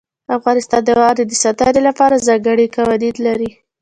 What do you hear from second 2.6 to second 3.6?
قوانین لري.